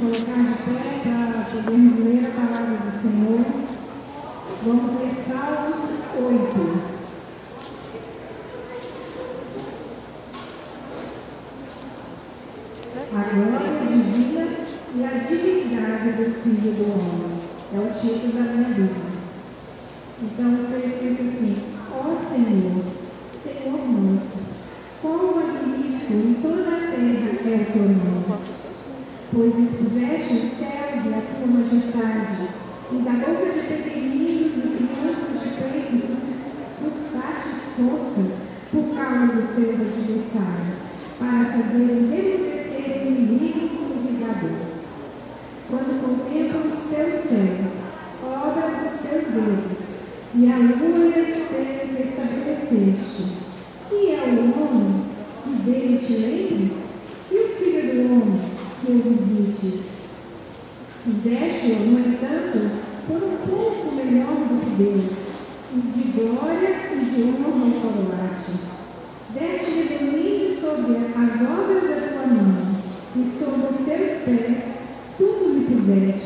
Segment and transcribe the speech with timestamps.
[0.00, 0.54] Một căn
[1.66, 1.97] cứ.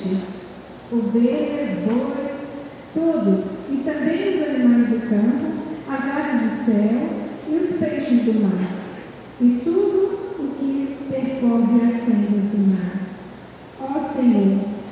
[0.02, 0.16] Puseste.
[0.90, 1.78] Ovelhas,
[2.92, 5.52] todos, e também os animais do campo,
[5.88, 7.08] as aves do céu
[7.48, 8.68] e os peixes do mar,
[9.40, 13.00] e tudo o que percorre as sendas do mar.
[13.80, 14.12] Ó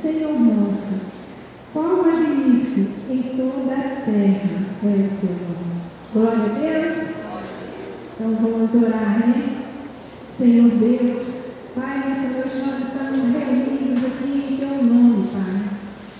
[0.00, 1.00] Senhor nosso,
[1.75, 5.81] qual magnífico em toda a terra é o seu nome.
[6.14, 7.11] Glória a Deus.
[8.14, 9.61] Então vamos orar, né?
[10.36, 11.41] Senhor Deus,
[11.75, 15.62] Pai, nessa noite nós estamos reunidos aqui em teu nome, Pai,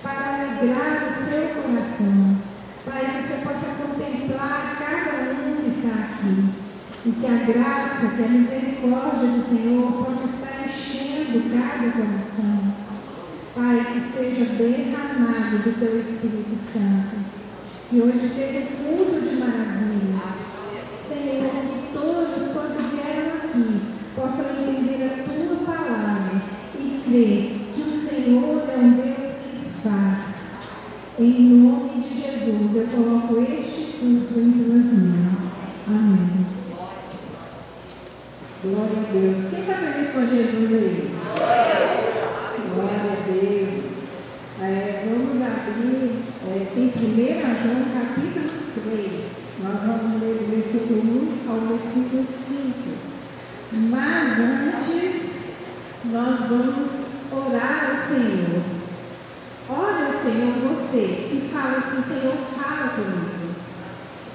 [0.01, 2.37] para alegrar o seu coração.
[2.85, 6.61] Pai, que o Senhor possa contemplar cada um que está aqui.
[7.03, 12.81] E que a graça, que a misericórdia do Senhor possa estar enchendo cada coração.
[13.53, 17.25] Pai, que seja derramado do teu Espírito Santo.
[17.89, 20.31] Que hoje seja um culto de maravilhas.
[21.05, 26.41] Senhor, que todos, quando vieram aqui, possam entender a tua palavra
[26.79, 30.31] e crer que o Senhor é um Deus que faz.
[31.19, 35.51] Em nome de Jesus, eu coloco este culto em tuas mãos.
[35.87, 36.45] Amém.
[38.63, 39.49] Glória a Deus.
[39.49, 41.11] Quem está feliz com Jesus aí?
[42.73, 43.91] Glória a Deus.
[44.61, 46.93] É, vamos abrir é, em 1
[47.63, 48.49] João capítulo
[48.85, 49.41] 3.
[49.63, 51.01] Nós vamos ler do versículo
[51.47, 53.21] 1 ao versículo 5.
[53.73, 55.21] Mas antes,
[56.05, 56.89] nós vamos
[57.31, 58.63] orar ao Senhor.
[59.69, 63.53] Ore ao Senhor você e fala assim, Senhor, fala comigo.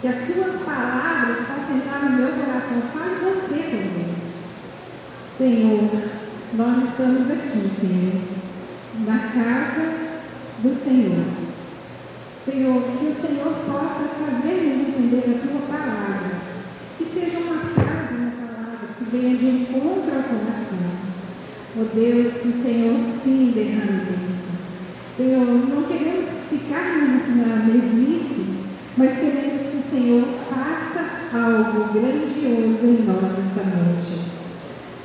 [0.00, 2.82] Que as suas palavras possam entrar no meu coração.
[2.92, 4.16] Fale você comigo.
[5.36, 5.90] Senhor,
[6.54, 8.22] nós estamos aqui, Senhor,
[9.04, 9.92] na casa
[10.62, 11.24] do Senhor.
[12.44, 16.40] Senhor, que o Senhor possa fazer-nos entender a tua palavra.
[16.96, 21.06] Que seja uma frase na palavra que venha de encontro ao coração.
[21.78, 24.56] Oh Deus, que o Senhor sim derrame bênção.
[25.16, 26.96] Senhor, não queremos ficar
[27.36, 28.46] na mesmice,
[28.96, 34.36] mas queremos que o Senhor faça algo grandioso em nós esta noite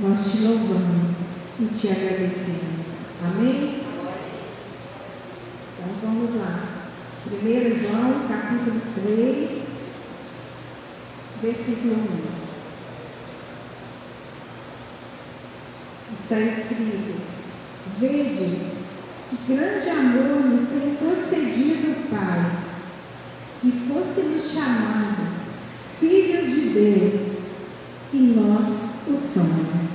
[0.01, 1.15] nós te louvamos
[1.59, 2.87] e te agradecemos.
[3.23, 3.81] Amém?
[5.77, 6.63] Então vamos lá.
[7.27, 7.39] 1
[7.83, 9.61] João, capítulo 3,
[11.43, 11.93] versículo
[12.37, 12.40] 1.
[16.31, 17.19] Está escrito:
[17.99, 18.61] Vede
[19.29, 22.51] que grande amor nos tem concedido o Pai,
[23.59, 25.33] que fôssemos chamados
[25.99, 27.37] filhos de Deus,
[28.13, 28.69] e nós
[29.09, 29.91] o somos.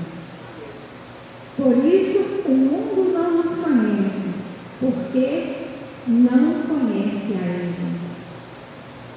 [1.56, 4.34] Por isso o mundo não nos conhece,
[4.78, 5.68] porque
[6.06, 7.74] não conhece a Ele.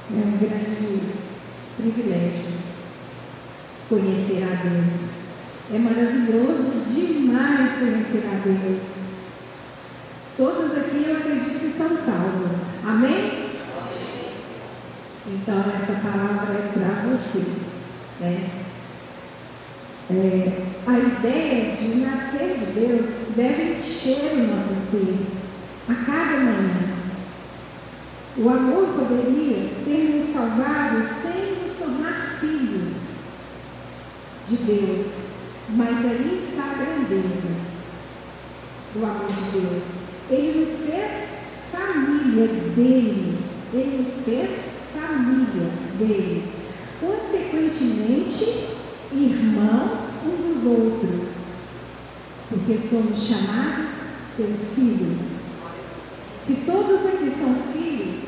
[0.09, 1.01] É um grande
[1.75, 2.53] privilégio
[3.89, 5.18] conhecer a Deus.
[5.71, 8.81] É maravilhoso demais conhecer a Deus.
[10.35, 12.57] Todos aqui eu acredito que são salvos.
[12.83, 13.49] Amém?
[15.27, 17.45] Então essa palavra é para você.
[18.19, 18.49] Né?
[20.09, 25.19] É, a ideia de nascer de Deus deve encher o nosso ser
[25.87, 26.99] a cada manhã.
[28.37, 32.93] O amor poderia ter nos salvado sem nos tornar filhos
[34.47, 35.08] de Deus,
[35.79, 37.55] mas aí está a grandeza
[38.93, 39.83] do amor de Deus.
[40.29, 41.29] Ele nos fez
[41.71, 43.37] família dele,
[43.73, 44.49] ele nos fez
[44.93, 46.43] família dele.
[46.99, 48.75] Consequentemente,
[49.13, 51.29] irmãos um dos outros,
[52.49, 53.85] porque somos chamados
[54.35, 55.17] seus filhos?
[56.45, 58.23] Se todos aqui são filhos,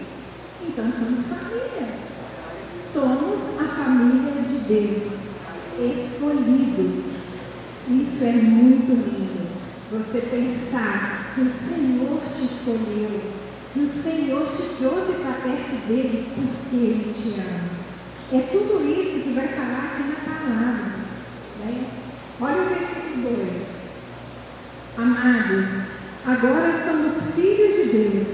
[0.68, 2.00] então somos família.
[2.94, 5.12] Somos a família de Deus,
[5.80, 7.12] escolhidos.
[7.88, 9.48] Isso é muito lindo.
[9.92, 13.20] Você pensar que o Senhor te escolheu,
[13.74, 17.72] que o Senhor te trouxe para perto dele porque ele te ama.
[18.32, 20.94] É tudo isso que vai falar aqui na palavra.
[21.60, 21.86] Né?
[22.40, 23.72] Olha o versículo 2.
[24.98, 25.68] Amados,
[26.26, 28.28] agora somos filhos de Deus.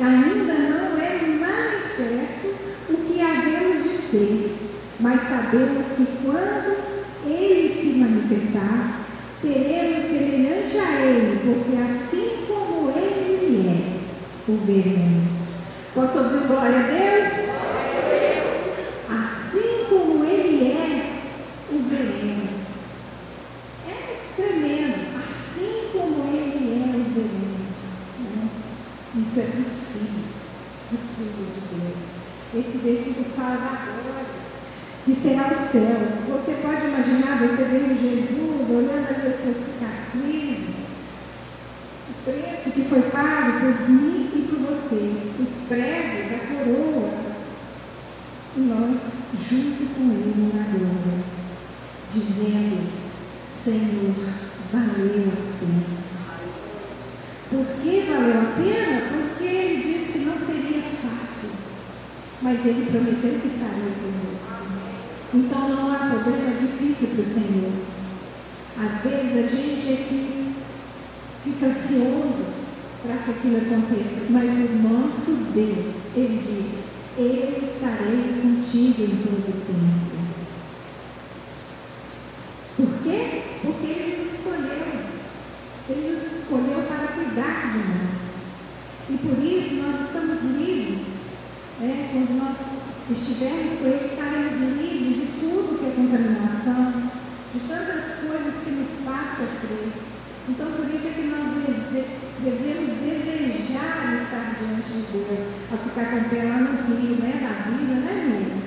[0.00, 2.54] Ainda não é manifesto
[2.88, 4.56] o que havemos de ser,
[4.98, 6.74] mas sabemos que quando
[7.26, 9.02] ele se manifestar,
[9.42, 10.01] seremos
[10.72, 15.32] semelhantes a ele, porque assim como ele é, o veremos.
[15.94, 17.32] Posso ouvir glória a Deus?
[19.08, 21.12] Assim como ele é,
[21.70, 22.60] o veremos.
[23.86, 24.94] É tremendo.
[25.18, 27.72] Assim como ele é, o veremos.
[28.18, 28.48] Né?
[29.16, 30.32] Isso é dos filhos,
[30.90, 32.00] dos filhos de Deus.
[32.54, 34.42] Esse versículo fala da glória
[35.04, 35.98] que será o céu.
[36.28, 40.76] Você pode imaginar você vendo Jesus, olhando as suas cicatrizes,
[42.08, 47.10] o preço que foi pago por mim e por você, os pregos, a coroa,
[48.56, 49.00] e nós,
[49.48, 51.24] junto com Ele na glória,
[52.12, 52.88] dizendo:
[53.50, 54.14] Senhor,
[54.72, 56.02] valeu a pena.
[57.50, 59.02] Por que valeu a pena?
[59.10, 61.50] Porque Ele disse que não seria fácil,
[62.40, 64.52] mas Ele prometeu que estaria conosco.
[65.34, 67.72] Então não há problema difícil para o Senhor.
[68.76, 70.54] Às vezes a gente é que
[71.42, 72.52] fica ansioso
[73.02, 76.66] para que aquilo aconteça, mas o nosso Deus, Ele diz,
[77.16, 80.12] eu estarei contigo em todo o tempo.
[82.76, 83.42] Por quê?
[83.62, 84.92] Porque Ele nos escolheu.
[85.88, 88.20] Ele nos escolheu para cuidar de nós.
[89.08, 91.06] E por isso nós estamos livres.
[91.80, 92.10] Né?
[92.12, 92.58] Quando nós
[93.10, 97.10] estivermos com Ele, estaremos livres de tudo que é contaminação,
[97.54, 99.92] de tantas coisas que nos faz sofrer.
[100.46, 101.56] Então, por isso é que nós
[102.44, 107.40] devemos desejar estar diante de Deus, a ficar com o pé lá no rio, né,
[107.40, 108.60] da vida, né, amigo?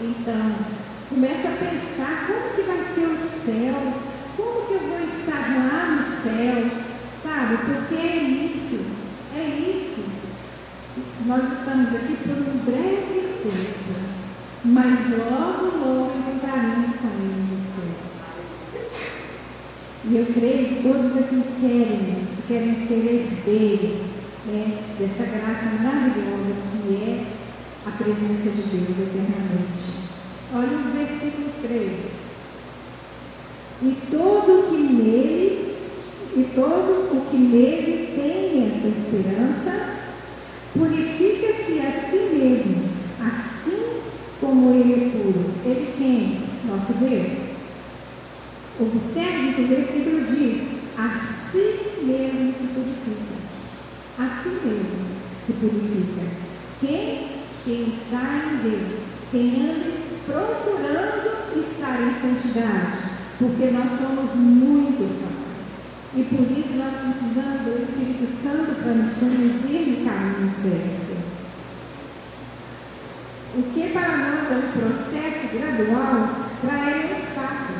[0.00, 0.54] Então,
[1.08, 3.94] começa a pensar como que vai ser o céu,
[4.36, 6.83] como que eu vou estar lá no céu,
[7.24, 7.56] sabe?
[7.56, 8.84] Porque é isso,
[9.34, 10.04] é isso.
[11.24, 13.98] Nós estamos aqui por um breve tempo,
[14.64, 17.94] mas logo, logo encontraremos com Ele no céu.
[20.04, 24.14] E eu creio que todos aqui querem isso, querem ser herdeiros
[24.46, 27.24] né, dessa graça maravilhosa que é
[27.86, 30.04] a presença de Deus eternamente.
[30.52, 32.24] Olha o versículo 3.
[33.82, 35.63] E todo o que nele,
[36.36, 39.94] e todo o que nele tem essa esperança,
[40.72, 42.88] purifica-se a si mesmo,
[43.20, 44.00] assim
[44.40, 45.50] como ele é puro.
[45.64, 46.40] Ele quem?
[46.68, 47.54] Nosso Deus.
[48.80, 50.62] Observe que o versículo diz:
[50.98, 53.34] assim mesmo se purifica.
[54.18, 55.06] Assim mesmo
[55.46, 56.22] se purifica.
[56.80, 57.28] Quem?
[57.64, 59.00] Quem está em Deus.
[59.30, 59.92] Quem anda
[60.26, 63.04] procurando estar em santidade.
[63.38, 65.43] Porque nós somos muito falhos.
[66.16, 71.04] E por isso nós precisamos do Espírito Santo para nos conduzir no caminho certo.
[73.56, 77.74] O que para nós é um processo gradual, para ele é um fato.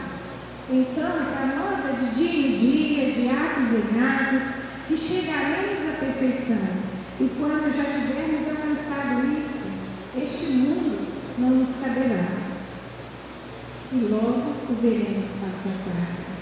[0.68, 4.48] Então, para nós é de dia em dia, de atos em atos,
[4.88, 6.66] que chegaremos à perfeição.
[7.20, 9.70] E quando já tivermos alcançado isso,
[10.16, 11.06] este mundo
[11.38, 12.26] não nos caberá.
[13.92, 16.33] E logo o veremos face a face.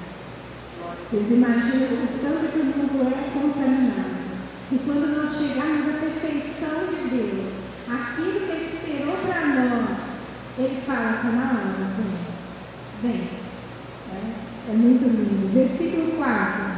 [1.13, 4.23] Vocês imaginam o tanto que o mundo é contaminado.
[4.73, 7.53] E quando nós chegarmos à perfeição de Deus,
[7.87, 9.99] aquilo que Ele esperou para nós,
[10.59, 11.93] Ele fala que na hora,
[13.03, 13.13] vem.
[13.13, 13.29] Vem.
[14.71, 15.53] É muito lindo.
[15.53, 16.73] Versículo 4.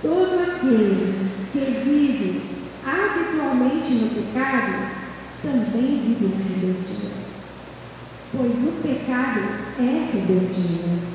[0.00, 2.42] Todo aquele que vive
[2.84, 4.94] habitualmente no pecado
[5.42, 7.10] também vive na rebeldia.
[8.32, 9.40] Pois o pecado
[9.78, 11.13] é rebeldia.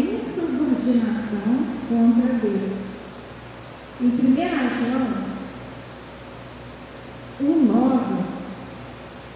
[0.00, 2.80] insubordinação contra Deus.
[4.00, 4.34] Em 1
[4.80, 5.20] João,
[7.40, 8.24] o 9,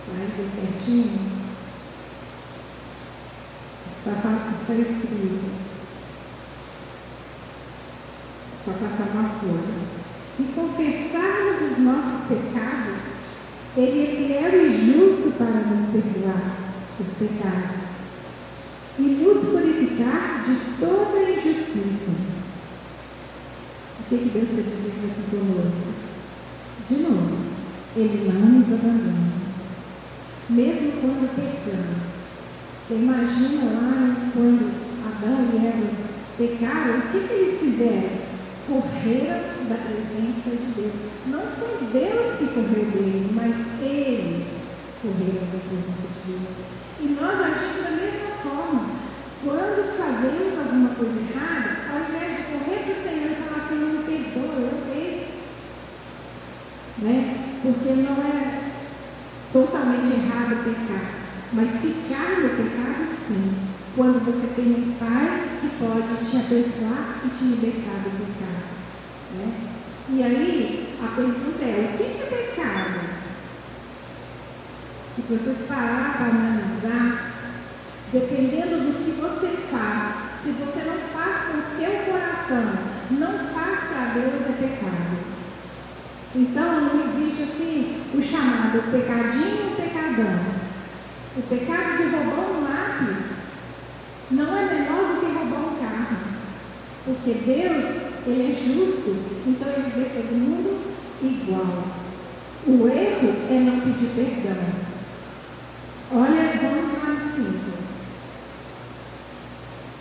[0.08, 1.20] vai ver pertinho,
[3.98, 4.12] está,
[4.60, 5.50] está escrito,
[8.64, 10.04] só passar uma folha.
[10.36, 13.02] Se confessarmos os nossos pecados,
[13.76, 16.56] Ele é fiel e justo para nos perdoar
[16.98, 17.73] os pecados
[32.86, 34.70] Você imagina lá quando
[35.06, 35.88] Adão e Eva
[36.36, 38.10] pecaram, o que, que eles fizeram?
[38.68, 40.92] Correram da presença de Deus.
[41.28, 44.44] Não foi Deus que correu deles, mas eles
[45.00, 46.42] correram da presença de Deus.
[47.00, 48.86] E nós agimos da mesma forma.
[49.42, 53.88] Quando fazemos alguma coisa errada, ao invés de correr para o Senhor e falar, Senhor,
[53.88, 55.28] me perdoa, eu errei.
[56.98, 57.56] Né?
[57.62, 58.60] Porque não é
[59.54, 61.24] totalmente errado pecar.
[61.54, 62.03] Mas sim.
[63.96, 68.74] Quando você tem um pai que pode te abençoar e te libertar do pecado.
[69.38, 69.74] Né?
[70.10, 73.00] E aí, a pergunta é: o que é pecado?
[75.14, 77.34] Se vocês parar para analisar,
[78.12, 83.80] dependendo do que você faz, se você não faz com o seu coração, não faz
[83.88, 85.24] para Deus é pecado.
[86.34, 90.64] Então não existe assim o chamado pecadinho ou pecadão.
[91.36, 93.44] O pecado de roubar um lápis
[94.30, 96.16] não é menor do que roubar um carro.
[97.24, 97.84] Porque Deus,
[98.26, 99.16] Ele é justo,
[99.46, 100.78] então Ele vê todo mundo
[101.22, 101.84] igual.
[102.66, 104.62] O erro é não pedir perdão.
[106.12, 107.54] Olha, vamos lá no 5.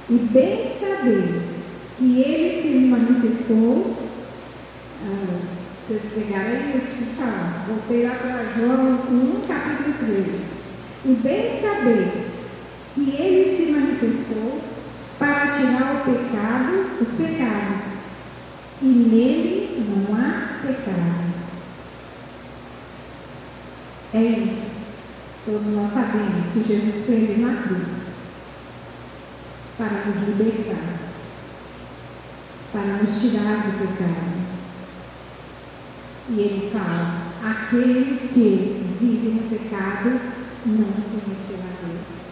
[0.09, 1.43] E bem sabeis
[1.97, 3.95] que Ele se manifestou.
[5.05, 5.39] Ah,
[5.87, 7.65] vocês pegaram aí, eu falar.
[7.69, 10.53] Voltei lá para João 1, capítulo 3.
[11.05, 12.33] E bem sabeis
[12.95, 14.72] que ele se manifestou
[15.47, 17.83] tirar o pecado, os pecados,
[18.81, 21.33] e nele não há pecado.
[24.13, 24.83] É isso.
[25.45, 28.13] Todos nós sabemos que Jesus veio na cruz
[29.77, 30.99] para nos libertar,
[32.71, 34.43] para nos tirar do pecado.
[36.29, 40.19] E ele fala: aquele que vive no pecado
[40.65, 42.22] não conhecerá Deus.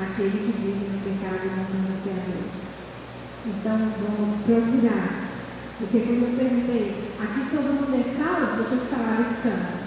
[0.00, 2.70] Aquele que vive no pecado não conhecerá Deus.
[3.46, 5.30] Então vamos procurar.
[5.78, 9.80] Porque quando eu perguntei, aqui todo mundo é salvo, vocês falaram santo.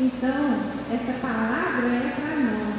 [0.00, 0.58] Então,
[0.90, 2.78] essa palavra é para nós.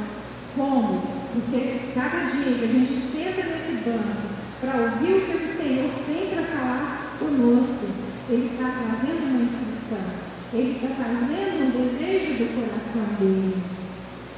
[0.54, 1.02] Como?
[1.32, 5.90] Porque cada dia que a gente senta nesse banco para ouvir o que o Senhor
[6.06, 7.88] tem para falar conosco,
[8.28, 10.04] Ele está trazendo uma instrução.
[10.52, 13.73] Ele está trazendo um desejo do coração dele.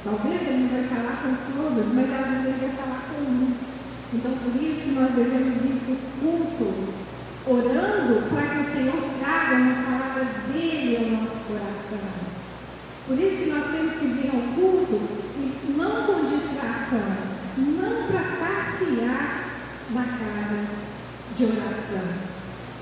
[0.07, 3.53] Talvez ele não vai falar com todos, mas às vezes ele vai falar com um.
[4.13, 6.93] Então, por isso, nós devemos ir para o culto,
[7.45, 12.07] orando para que o Senhor traga uma palavra dele ao nosso coração.
[13.05, 14.95] Por isso nós temos que vir ao culto
[15.35, 17.11] e não com distração,
[17.57, 19.43] não para passear
[19.89, 20.67] na casa
[21.35, 22.07] de oração.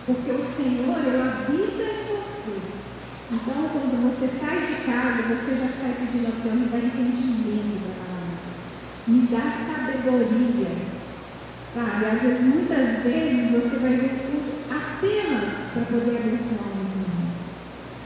[0.06, 2.05] Porque o Senhor, ele habita.
[3.32, 7.82] Então, quando você sai de casa, você já sai pedindo ao Senhor, me dá entendimento
[7.82, 8.38] da palavra.
[9.08, 10.96] Me dá sabedoria.
[11.74, 12.06] Sabe?
[12.06, 17.32] Às vezes, muitas vezes, você vai ver tudo apenas para poder abençoar o mundo.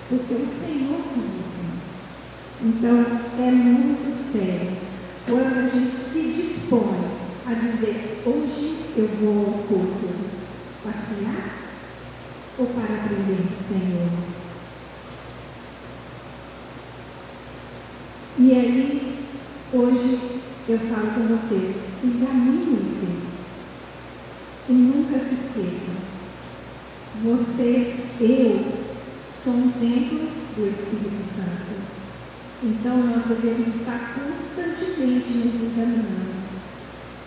[0.07, 1.79] Porque o Senhor quis assim.
[2.63, 3.05] Então,
[3.37, 4.77] é muito sério.
[5.25, 6.97] Quando a gente se dispõe
[7.45, 10.07] a dizer, hoje eu vou ao culto
[10.81, 11.59] passear
[12.57, 14.29] ou para aprender do Senhor?
[18.41, 19.19] E aí,
[19.73, 23.07] hoje, eu falo com vocês, examinem-se
[24.67, 25.99] e nunca se esqueçam.
[27.23, 28.65] Vocês, eu,
[29.35, 31.69] sou um templo do Espírito Santo.
[32.63, 36.39] Então, nós devemos estar constantemente nos examinando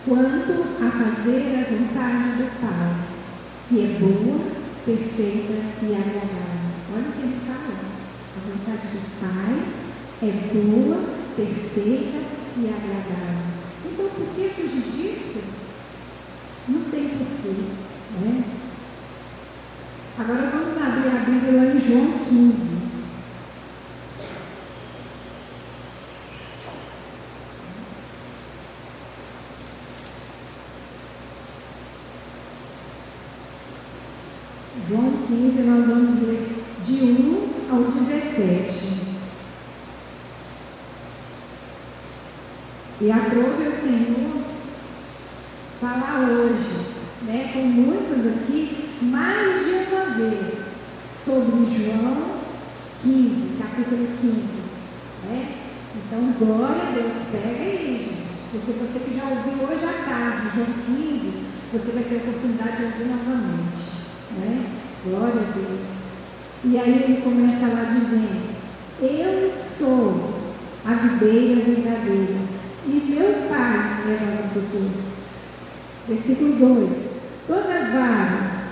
[0.05, 0.53] quanto
[0.85, 2.97] a fazer a vontade do Pai,
[3.69, 4.41] que é boa,
[4.85, 6.63] perfeita e agradável.
[6.95, 7.93] Olha o que ele fala.
[8.37, 9.53] A vontade do Pai
[10.23, 12.19] é boa, perfeita
[12.57, 13.53] e agradável.
[13.85, 15.41] Então, por que fugir disso?
[16.69, 17.63] Não tem porquê.
[18.21, 18.45] Né?
[20.19, 22.73] Agora vamos abrir a Bíblia lá em João 15.
[34.89, 39.03] João 15, nós vamos ler de 1 ao 17.
[43.03, 44.45] E aprove o Senhor
[45.81, 46.87] falar hoje,
[47.23, 50.55] né, com muitos aqui, mais de uma vez,
[51.25, 52.39] sobre João
[53.03, 54.37] 15, capítulo 15.
[55.25, 55.49] Né?
[55.97, 58.23] Então, glória a Deus, pega aí, gente.
[58.53, 61.33] Porque você que já ouviu hoje à tarde, João 15,
[61.73, 63.83] você vai ter a oportunidade de ouvir novamente.
[64.39, 64.67] Né?
[65.05, 66.03] Glória a Deus.
[66.67, 68.49] E aí ele começa lá dizendo,
[69.01, 70.41] eu sou
[70.85, 72.42] a videira verdadeira,
[73.53, 75.13] meu pai é o.
[76.09, 77.23] Versículo 2.
[77.47, 78.63] Toda vara,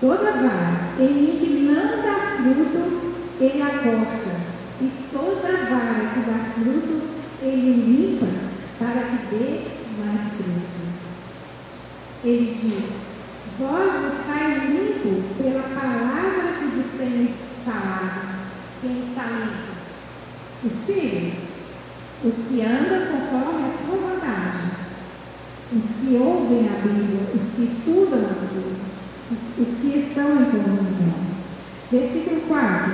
[0.00, 4.36] toda vara em mim que não dá fruto, ele a corta.
[4.80, 7.02] E toda vara que dá fruto,
[7.42, 8.26] ele limpa
[8.78, 9.60] para que dê
[9.98, 10.76] mais fruto.
[12.24, 12.90] Ele diz:
[13.58, 18.36] Vós estáis limpo pela palavra que vos tem falado.
[18.80, 19.76] Quem está limpo?
[20.64, 21.56] Os filhos,
[22.24, 24.70] os que andam conforme a sua vontade,
[25.72, 28.76] os que ouvem a Bíblia, os que estudam a Bíblia,
[29.58, 31.14] os que estão em comunhão.
[31.90, 32.92] Versículo 4: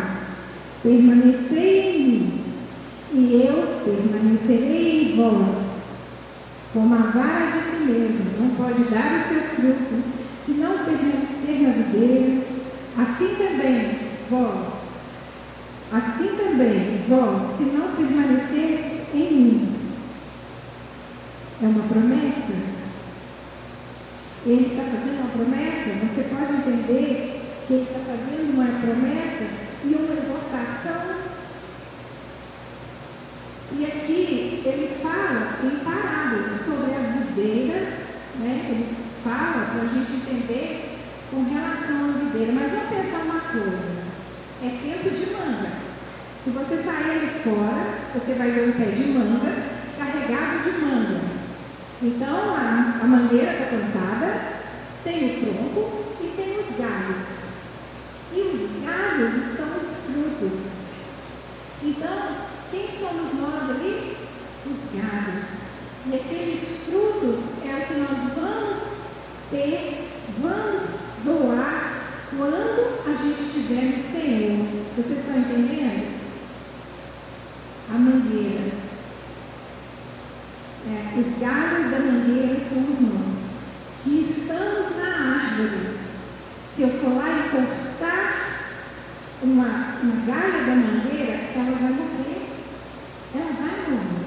[0.82, 2.44] Permanecei em mim,
[3.14, 5.72] e eu permanecerei em vós.
[6.72, 10.02] Como a vara de si mesmo não pode dar o seu fruto,
[10.46, 12.42] se não permanecer na videira,
[12.96, 13.98] assim também
[14.30, 14.82] vós
[15.92, 19.76] Assim também, vós, se não permanecerdes em mim,
[21.62, 22.54] é uma promessa?
[24.46, 25.90] Ele está fazendo uma promessa?
[25.90, 29.50] Você pode entender que ele está fazendo uma promessa
[29.84, 31.16] e uma exortação?
[33.72, 37.98] E aqui ele fala em parábolas sobre a videira,
[38.38, 38.66] né?
[38.70, 40.98] ele fala para a gente entender
[41.30, 42.52] com relação à videira.
[42.52, 44.02] Mas vamos pensar uma coisa:
[44.62, 45.72] é tempo de manga.
[46.44, 51.20] Se você sair ali fora, você vai ver um pé de manga carregado de manga.
[52.02, 54.42] Então a, a mangueira está plantada,
[55.02, 57.52] tem o tronco e tem os galhos.
[58.34, 60.72] E os galhos estão os frutos.
[61.82, 62.36] Então,
[62.70, 64.16] quem somos nós ali?
[64.66, 65.46] Os galhos.
[66.06, 68.82] E aqueles frutos é o que nós vamos
[69.50, 70.90] ter, vamos
[71.24, 71.92] doar
[72.36, 74.66] quando a gente tiver no Senhor.
[74.96, 76.11] Vocês estão entendendo?
[78.42, 78.72] Mangueira.
[80.84, 83.38] É, os galhos da mangueira somos nós,
[84.02, 85.98] que estamos na árvore.
[86.74, 88.42] Se eu for lá e cortar
[89.42, 92.48] uma, uma galha da mangueira, ela vai morrer.
[93.34, 94.26] Ela vai morrer,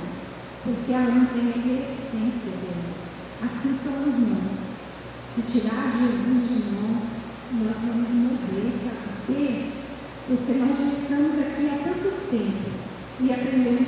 [0.63, 2.95] porque ela não tem a essência dela.
[3.43, 4.65] Assim somos nós.
[5.36, 7.04] Se tirar Jesus de nós,
[7.51, 9.71] nós vamos morrer, sabe?
[10.28, 12.75] Porque nós já estamos aqui há tanto tempo
[13.19, 13.84] e aprendemos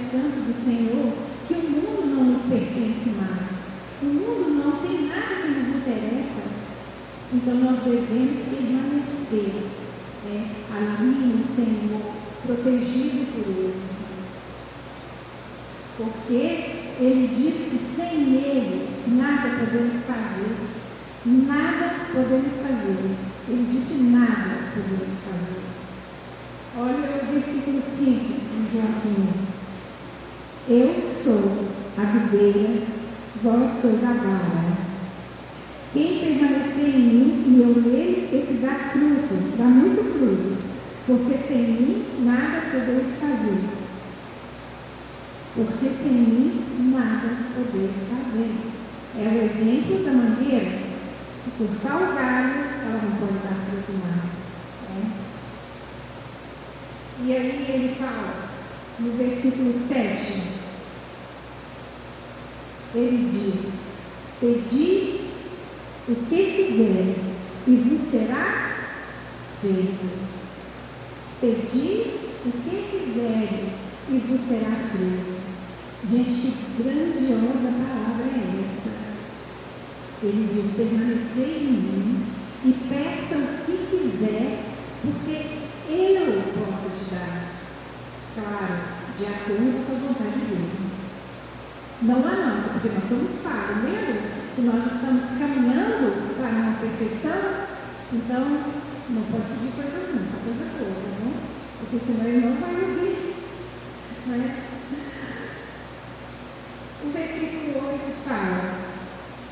[0.67, 1.13] Senhor
[1.47, 3.47] que o mundo não nos pertence mais.
[4.01, 6.43] O mundo não tem nada que nos interessa.
[7.31, 9.63] Então nós devemos permanecer
[10.25, 12.01] né, ali no Senhor,
[12.45, 13.81] protegido por Ele.
[15.95, 16.35] Porque
[16.99, 20.53] Ele diz que sem Ele nada podemos fazer.
[21.25, 23.15] Nada podemos fazer.
[23.47, 25.63] Ele disse nada podemos fazer.
[26.77, 28.37] Olha o versículo 5
[30.69, 31.65] eu sou
[31.97, 32.83] a videira,
[33.41, 34.77] vós sois a vara.
[35.93, 40.57] Quem permanecer em mim e eu nele, esse dá fruto, dá muito fruto,
[41.05, 43.63] porque sem mim nada podeis fazer.
[45.55, 48.51] Porque sem mim nada podeis fazer.
[49.15, 50.79] É o exemplo da mangueira.
[51.45, 54.31] Se cortar o galho, ela não pode dar fruto mais.
[54.89, 55.11] Né?
[57.23, 58.49] E aí ele fala,
[58.99, 60.56] no versículo 7,
[62.95, 63.71] ele diz:
[64.39, 65.29] Pedi
[66.07, 68.75] o que quiseres e vos será
[69.61, 70.09] feito.
[71.41, 72.11] Pedi
[72.45, 73.73] o que quiseres
[74.09, 75.37] e vos será feito.
[76.09, 78.91] Gente, que grandiosa palavra é essa.
[80.23, 82.25] Ele diz: permanecer em mim
[82.63, 83.06] e peça
[98.13, 101.33] Então, não pode pedir coisa ruins, só coisa boa, tá bom?
[101.79, 103.35] Porque senão ele não vai ouvir.
[104.27, 104.55] Né?
[107.03, 108.75] O versículo 8 fala: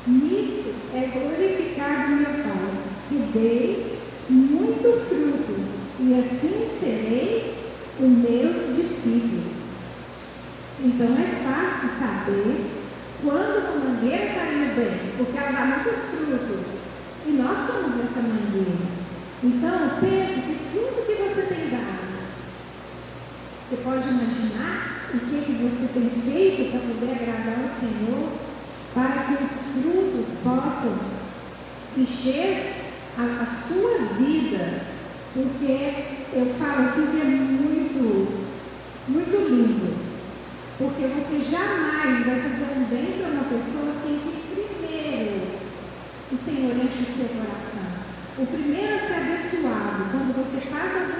[0.06, 2.72] Nisso é glorificado meu Pai,
[3.10, 3.98] que deis
[4.30, 5.54] muito fruto,
[6.00, 7.56] e assim sereis
[8.00, 9.56] os meus discípulos.
[10.80, 12.70] Então é fácil saber
[13.22, 16.45] quando o mangueiro está indo bem, porque ela dá muitos frutos.
[19.46, 22.18] Então, pense que tudo que você tem dado,
[23.62, 28.32] você pode imaginar o que, que você tem feito para poder agradar o Senhor,
[28.92, 30.98] para que os frutos possam
[31.96, 32.74] encher
[33.16, 34.82] a, a sua vida,
[35.32, 38.48] porque eu falo assim que é muito,
[39.06, 40.06] muito lindo.
[40.76, 45.42] Porque você jamais vai fazer um bem para uma pessoa sem que primeiro
[46.32, 48.06] o Senhor enche o seu coração.
[48.38, 49.05] O primeiro
[50.78, 51.15] Thank you.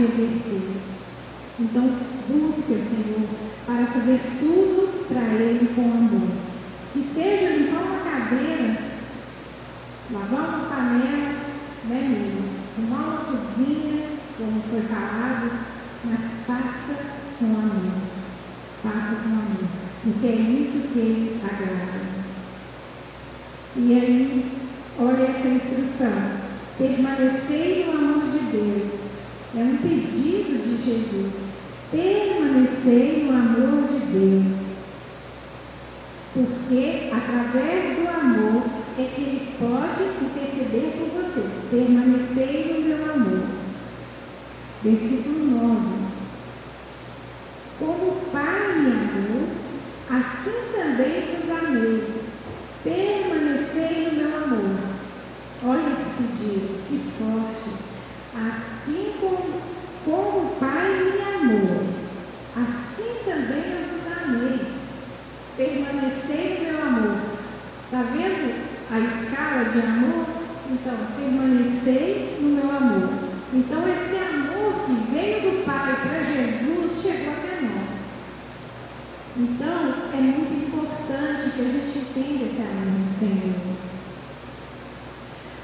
[0.00, 0.80] de abertura.
[1.58, 1.94] Então,
[2.26, 3.28] busque o Senhor
[3.66, 6.28] para fazer tudo para Ele com amor.
[6.92, 8.78] Que seja limpar uma cadeira,
[10.10, 11.34] lavar uma panela,
[11.84, 12.50] né, mesmo?
[12.78, 14.06] Uma cozinha,
[14.38, 15.50] como foi falado,
[16.04, 17.04] mas faça
[17.38, 18.00] com amor.
[18.82, 19.68] Faça com amor.
[20.02, 22.00] Porque é isso que Ele agrada.
[23.76, 24.52] E aí,
[24.98, 26.40] olha essa instrução.
[26.78, 28.99] Permanecer no amor de Deus
[29.52, 31.32] é um pedido de Jesus.
[31.90, 34.49] Permanecer no amor de Deus.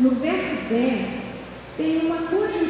[0.07, 1.09] No verso 10,
[1.77, 2.66] tem uma conjunção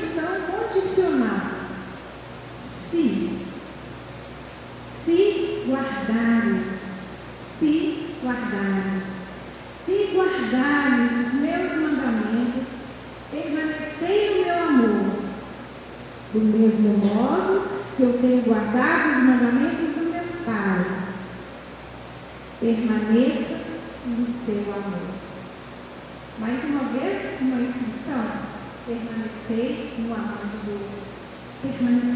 [31.66, 32.15] Thank you.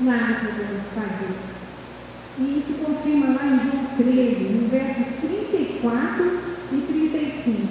[0.00, 1.50] na podemos do
[2.38, 6.40] E isso confirma lá em João 13, no versos 34
[6.72, 7.68] e 35.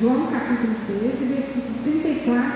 [0.00, 2.51] João capítulo 13, versículo 34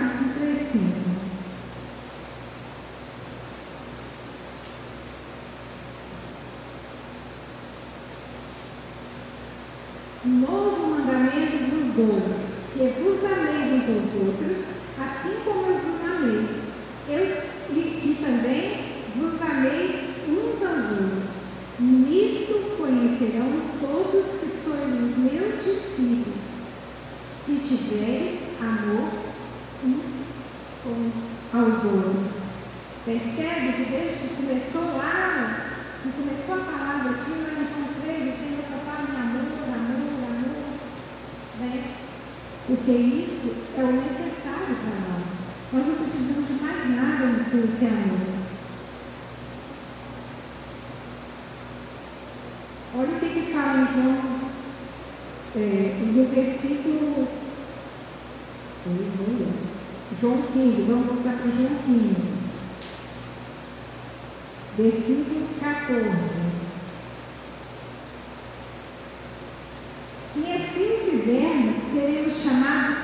[70.36, 72.98] Se assim fizermos, seremos chamados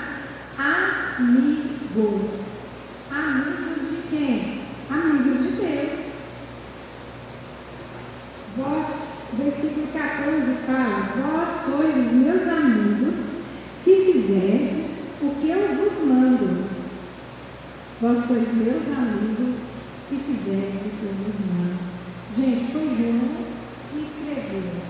[0.59, 2.31] amigos.
[3.11, 4.61] Amigos de quem?
[4.90, 6.01] Amigos de Deus.
[8.55, 8.87] Vós,
[9.33, 13.25] versículo 14 fala: Vós sois os meus amigos,
[13.83, 14.90] se fizerdes
[15.23, 16.66] o que eu vos mando.
[17.99, 19.55] Vós sois meus amigos,
[20.07, 21.79] se fizerdes o que eu vos mando.
[22.37, 23.21] Gente, foi João
[23.90, 24.83] que escreveu.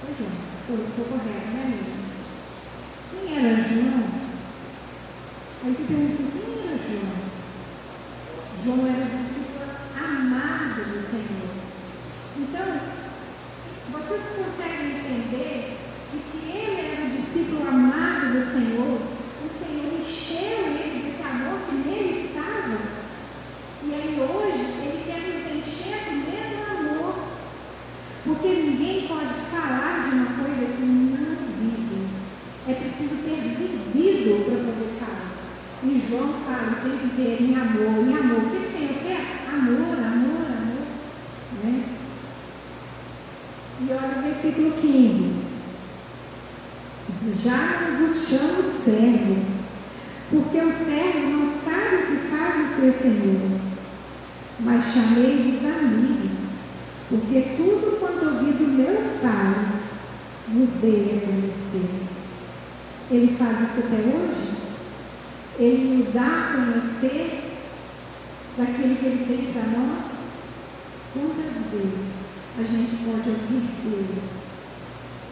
[0.00, 0.26] Foi
[0.72, 1.78] Estou correto, né?
[3.10, 4.04] Quem era João?
[5.64, 7.20] Aí você pensa assim, quem era João?
[8.64, 11.50] João era discípulo amado do Senhor.
[12.38, 12.68] Então,
[13.92, 15.76] vocês conseguem entender
[16.10, 18.98] que se ele era o discípulo amado do Senhor,
[19.44, 22.78] o Senhor encheu ele desse amor que nele estava.
[23.84, 27.14] E aí hoje ele quer nos encher do mesmo amor.
[28.24, 32.06] Porque ninguém pode falar de uma coisa que não vive.
[32.68, 35.32] É preciso ter vivido para poder falar.
[35.82, 38.38] E João fala o tempo inteiro em amor, em amor.
[38.38, 39.22] O que o Senhor quer?
[39.52, 40.86] Amor, amor, amor.
[41.64, 41.84] Né?
[43.80, 45.42] E olha o versículo 15.
[47.42, 49.36] Já não vos chamo servo,
[50.30, 53.60] porque o servo não sabe o que faz o seu senhor.
[54.60, 56.38] Mas chamei-vos amigos,
[57.08, 59.72] porque tudo quanto ouvi do meu Pai
[60.48, 62.02] vos dei a conhecer.
[63.10, 64.52] Ele faz isso até hoje?
[65.58, 67.42] Ele nos dá a conhecer
[68.58, 70.12] daquilo que ele tem para nós?
[71.14, 72.12] Quantas vezes
[72.58, 74.42] a gente pode ouvir Deus?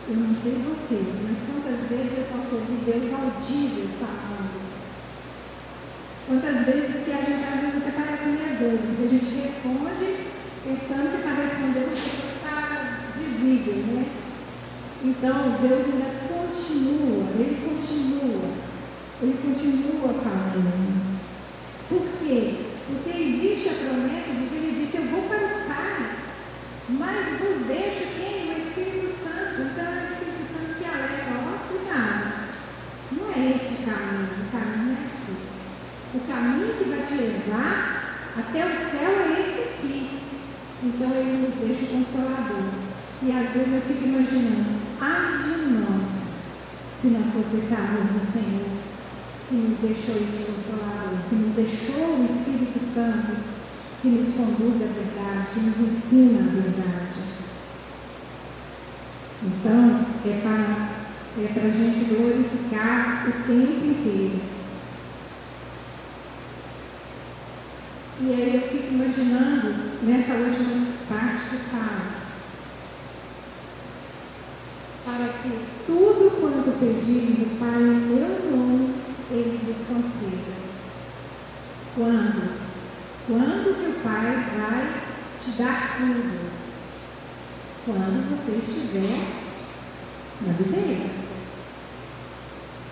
[0.08, 4.60] Eu não sei vocês, mas quantas vezes eu posso ouvir Deus audível falando?
[6.26, 9.29] Quantas vezes que a gente às vezes até parece meio doido, porque a gente
[9.60, 10.16] responde
[10.64, 14.06] pensando que está respondendo que está visível, né?
[15.04, 18.50] Então Deus ainda continua, Ele continua,
[19.20, 21.20] Ele continua falando.
[21.88, 22.54] Por quê?
[22.86, 26.10] Porque existe a promessa de que Ele disse, eu vou para o Pai,
[26.88, 28.48] mas vos deixo quem?
[28.48, 29.60] O Espírito Santo.
[29.60, 32.30] Então é o Espírito Santo que alega, ó, cuidado.
[33.12, 35.36] Não é esse o caminho, o caminho é aqui.
[36.14, 38.00] O caminho que vai te levar
[38.38, 39.39] até o céu é.
[40.82, 42.70] Então ele nos deixa consolador.
[43.22, 46.08] E às vezes eu fico imaginando, ai de nós,
[47.00, 48.66] se não fosse esse amor do Senhor,
[49.48, 53.60] que nos deixou esse consolador, que nos deixou o Espírito Santo
[54.00, 57.20] que nos conduz à verdade, que nos ensina a verdade.
[59.42, 64.40] Então, é para, é para a gente glorificar o tempo inteiro.
[68.22, 72.20] E aí eu fico imaginando nessa última parte que fala.
[75.04, 78.94] Para que tudo quanto pedires o Pai em meu nome,
[79.30, 80.52] Ele vos conceda.
[81.94, 82.60] Quando?
[83.26, 85.02] Quando que o Pai vai
[85.44, 86.50] te dar tudo?
[87.84, 89.40] Quando você estiver
[90.42, 91.10] na videira.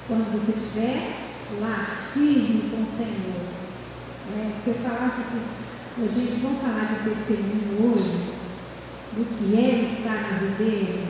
[0.06, 1.28] Quando você estiver
[1.60, 3.58] lá firme com o Senhor.
[4.30, 5.42] É, se eu falasse assim,
[6.06, 8.38] gente, vamos falar de testemunho hoje,
[9.16, 11.08] do que é estar na videira,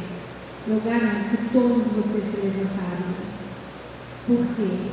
[0.67, 3.29] eu garanto que todos vocês se levantariam.
[4.27, 4.89] Por quê?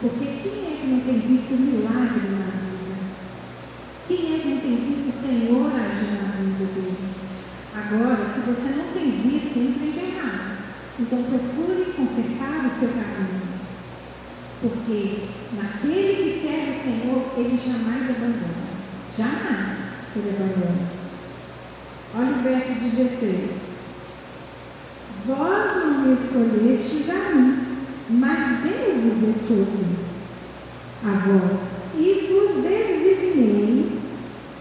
[0.00, 2.98] Porque quem é que não tem visto milagre na vida?
[4.08, 6.98] Quem é que não tem visto o Senhor agir na vida dele?
[7.74, 10.58] Agora, se você não tem visto, entra errado.
[10.98, 13.58] Então procure consertar o seu caminho.
[14.60, 18.57] Porque naquele que serve o Senhor, ele jamais abandona.
[19.18, 19.78] Jamais
[20.16, 20.88] ele abandona.
[22.16, 23.50] Olha o verso 16.
[25.26, 27.66] Vós não me escolhestes a mim,
[28.08, 30.08] mas eu vos escolhi
[31.04, 33.98] a vós e vos designei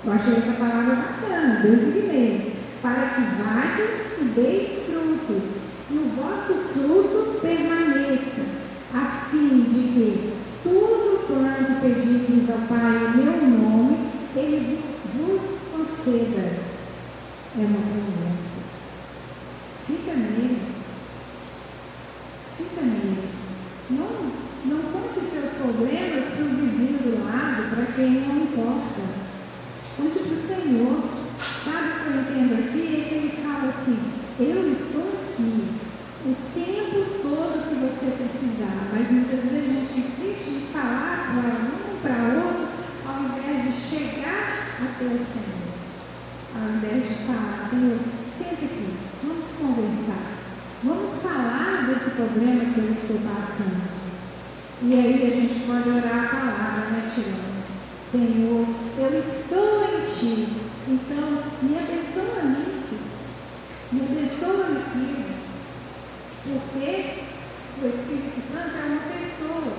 [0.05, 5.43] eu achei essa palavra bacana, designei, para que vades e deis frutos,
[5.89, 8.45] e o vosso fruto permaneça,
[8.93, 13.97] a fim de que tudo quanto pedires ao Pai em meu nome,
[14.35, 14.79] Ele
[15.13, 15.41] vos
[15.73, 16.57] conceda.
[17.57, 18.63] É uma promessa.
[19.87, 20.61] Fica nele.
[22.53, 23.29] acredita nele.
[23.89, 24.07] Não,
[24.65, 29.27] não conte seus problemas para o vizinho do lado, para quem não importa.
[29.97, 31.03] Conte para o Senhor.
[31.63, 32.81] Sabe o que eu entendo aqui?
[32.85, 33.97] É que ele fala assim,
[34.39, 35.69] eu estou aqui
[36.25, 41.49] o tempo todo que você precisar, mas muitas vezes a gente insiste em falar para
[41.65, 42.67] um, para outro,
[43.07, 45.67] ao invés de chegar até o Senhor.
[46.55, 47.99] Ao invés de falar, Senhor,
[48.37, 48.93] senta aqui,
[49.23, 50.37] vamos conversar.
[50.83, 53.97] Vamos falar desse problema que eu estou passando.
[54.83, 57.57] E aí a gente pode orar a palavra, né, Tirana?
[58.11, 58.67] Senhor,
[58.99, 60.47] eu estou em Ti.
[60.87, 62.99] Então, me abençoa nisso.
[63.91, 65.25] Me abençoa naquilo.
[66.43, 67.23] Porque
[67.81, 69.73] o Espírito Santo é uma pessoa.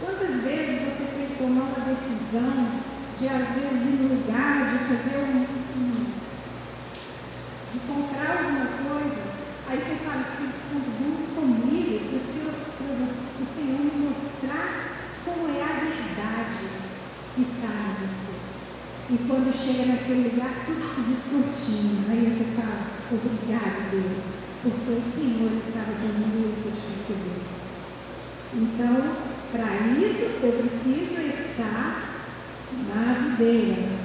[0.00, 2.82] Quantas vezes você tem que tomar uma decisão
[3.18, 5.46] de, às vezes, ir no lugar, de fazer um,
[5.78, 6.06] um
[7.72, 9.32] de comprar alguma coisa,
[9.68, 12.52] Aí você fala, Espírito Santo, vem comigo, para o Senhor,
[13.40, 14.92] o Senhor me mostrar
[15.24, 16.92] como é a verdade
[17.34, 18.32] que está nisso.
[19.08, 22.04] E quando chega naquele lugar, tudo se descortina.
[22.10, 24.24] Aí você fala, obrigado, Deus,
[24.62, 26.72] porque o Senhor estava comigo e
[27.06, 27.42] perceber.
[28.54, 29.16] Então,
[29.52, 32.24] para isso, eu preciso estar
[32.88, 34.02] na videira.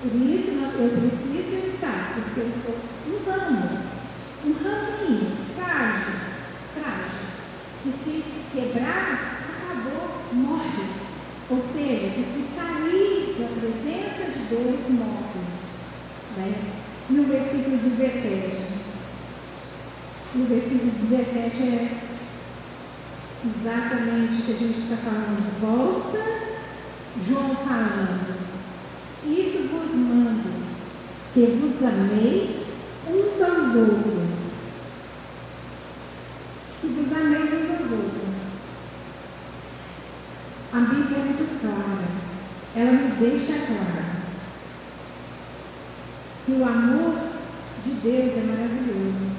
[0.00, 2.76] Por isso, eu preciso estar, porque eu sou
[3.08, 3.88] um ramo
[4.44, 6.14] um raminho frágil,
[6.74, 7.26] frágil,
[7.82, 10.84] que se quebrar, acabou, morre.
[11.50, 15.40] Ou seja, que se sair da presença de Deus, morre.
[16.36, 16.54] Né?
[17.10, 17.47] No versículo
[17.96, 18.78] 17.
[20.34, 22.08] No versículo 17 é
[23.44, 25.60] exatamente o que a gente está falando.
[25.60, 26.18] Volta,
[27.26, 28.38] João falando.
[29.24, 30.52] Isso vos mando,
[31.32, 32.68] que vos ameis
[33.08, 34.48] uns aos outros.
[36.84, 38.28] E dos ameis uns aos outros.
[40.72, 42.08] A Bíblia é muito clara.
[42.76, 44.08] Ela me deixa clara
[46.44, 47.27] que o amor
[47.84, 49.38] de Deus é maravilhoso.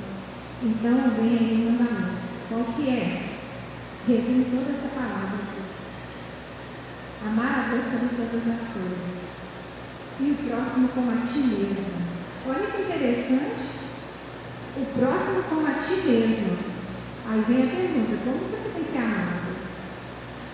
[0.61, 2.19] Então vem aí um mandamento.
[2.49, 3.29] Qual que é?
[4.07, 5.39] Resume toda essa palavra.
[7.25, 9.19] Amar a Deus sobre todas as coisas.
[10.19, 12.09] E o próximo como a ti mesmo.
[12.47, 13.79] Olha que interessante.
[14.75, 16.57] O próximo como a ti mesmo.
[17.27, 19.55] Aí vem a pergunta, como você tem se amado?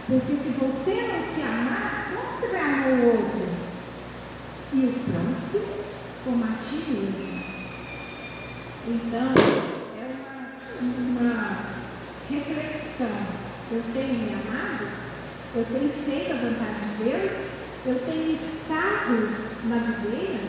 [0.08, 3.48] Porque se você não se amar, como você vai amar o outro?
[4.74, 5.86] E o próximo
[6.24, 7.36] como a ti mesmo.
[8.88, 9.34] Então,
[9.98, 10.06] é
[10.80, 11.58] uma, uma
[12.30, 13.18] reflexão.
[13.72, 14.88] Eu tenho me amado?
[15.56, 17.32] Eu tenho feito a vontade de Deus?
[17.84, 19.16] Eu tenho estado
[19.64, 20.40] na videira?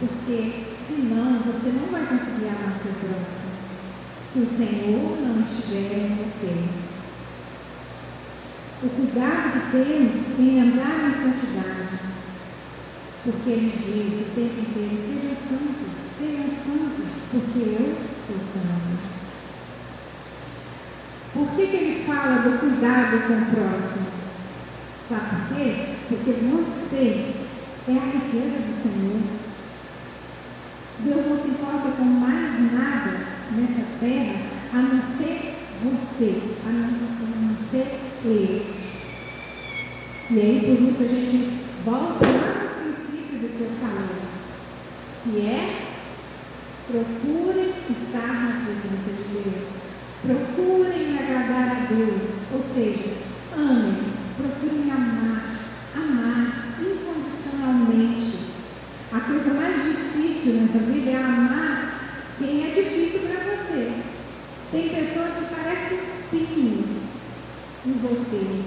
[0.00, 3.58] Porque senão você não vai conseguir amar seu próximo.
[4.32, 6.64] Se o Senhor não estiver em você.
[8.82, 11.87] O cuidado que temos em andar na santidade.
[13.24, 18.88] Porque ele diz o tempo inteiro, sejam santos, sejam santos, porque eu sou santo.
[21.34, 24.06] Por que, que ele fala do cuidado com o próximo?
[25.08, 25.94] Sabe por quê?
[26.08, 27.34] Porque você
[27.86, 29.20] é a riqueza do Senhor.
[31.00, 34.40] Deus não se importa com mais nada nessa terra
[34.72, 38.74] a não ser você, a não, a não ser Ele.
[40.30, 44.16] E aí, por isso, a gente volta lá no princípio do que eu falei,
[45.30, 45.88] que é
[46.90, 49.68] procure estar na presença de Deus.
[50.22, 53.18] Procurem agradar a Deus, ou seja,
[53.54, 55.60] amem, procurem amar,
[55.94, 58.38] amar incondicionalmente.
[59.12, 62.00] A coisa mais difícil nessa vida é amar
[62.38, 63.92] quem é difícil para você.
[64.70, 66.84] Tem pessoas que parecem espinho
[67.86, 68.62] em você.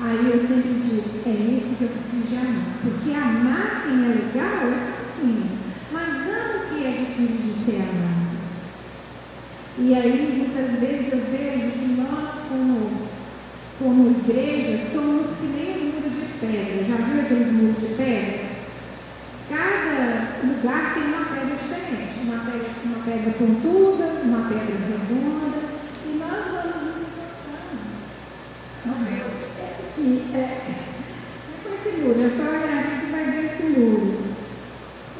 [0.00, 2.78] Aí eu sempre digo, é esse que eu preciso de amar.
[2.82, 5.61] Porque amar quem é legal é assim.
[5.92, 8.32] Mas amo que é difícil de ser amado.
[9.78, 13.08] E aí muitas vezes eu vejo que nós como,
[13.78, 16.84] como igreja somos que nem um muro de pedra.
[16.88, 18.52] Já viu aqueles muros de pedra?
[19.48, 25.58] Cada lugar tem uma pedra diferente, uma pedra, uma pedra pontuda, uma pedra redonda,
[26.06, 27.82] e nós vamos nos encostando.
[29.98, 30.60] E, é,
[31.62, 34.22] tipo esse muro, é só olhar aqui que vai ver esse muro.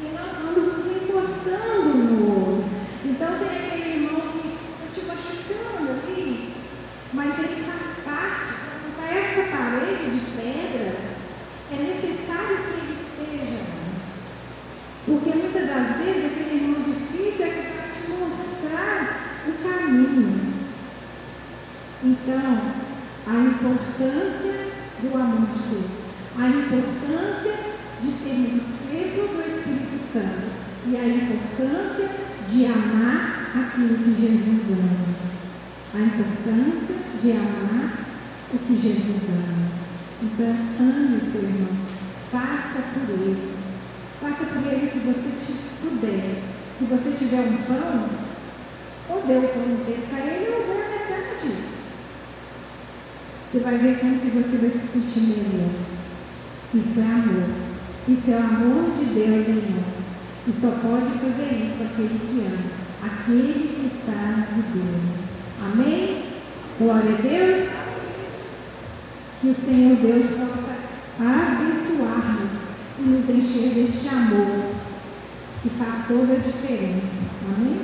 [0.01, 2.69] E nós vamos nos encostando no outro.
[3.05, 6.53] Então tem aquele irmão que está te machucando ali,
[7.13, 8.53] mas ele faz parte.
[8.97, 10.95] Para essa parede de pedra,
[11.71, 13.73] é necessário que ele esteja
[15.05, 20.53] porque muitas das vezes aquele irmão difícil é para te mostrar o caminho.
[22.03, 22.83] Então,
[23.27, 24.67] a importância
[25.01, 25.91] do amor de Deus,
[26.39, 27.53] a importância
[28.01, 30.47] de sermos o templo do Espírito Santo
[30.87, 32.09] e a importância
[32.47, 35.13] de amar aquilo que Jesus ama.
[35.95, 38.05] A importância de amar
[38.53, 39.63] o que Jesus ama.
[40.21, 41.75] Então, ame o seu irmão,
[42.31, 43.53] faça por ele.
[44.23, 45.29] Faça por ele o que você
[45.81, 46.41] puder.
[46.79, 46.85] Se
[47.57, 48.09] pão,
[49.09, 51.73] ou dê o pão inteiro para ele ou dê a metade.
[53.51, 55.69] Você vai ver como que você vai se sentir melhor.
[56.73, 57.49] Isso é amor.
[58.07, 60.03] Isso é o amor de Deus em nós.
[60.47, 62.83] E só pode fazer isso aquele que ama.
[63.03, 65.03] Aquele que está no Deus.
[65.61, 66.23] Amém?
[66.79, 67.69] Glória a Deus.
[69.39, 70.73] Que o Senhor Deus possa
[71.19, 74.82] abençoar-nos e nos encher deste amor
[75.63, 77.31] que faz toda a diferença.
[77.47, 77.79] Amém?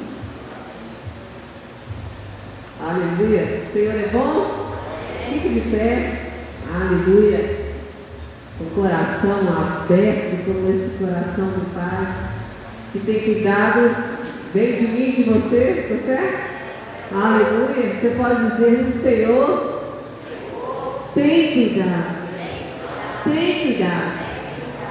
[2.82, 3.64] Aleluia.
[3.64, 4.70] O Senhor é bom?
[5.26, 6.32] Fique de pé.
[6.76, 7.58] Aleluia.
[8.58, 12.32] Com o coração aberto, como esse coração do Pai,
[12.92, 13.96] que tem cuidado
[14.54, 16.50] bem de mim, de você, tá certo?
[17.14, 17.96] Aleluia.
[17.96, 19.84] Você pode dizer, o Senhor
[21.16, 22.20] tem cuidado.
[23.24, 24.20] Tem cuidado.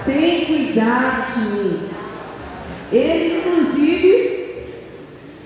[0.06, 1.87] Tem cuidado de mim.
[2.92, 4.64] Ele, inclusive,